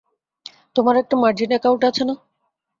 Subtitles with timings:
[0.75, 2.15] তোমার একটা margin account আছে না?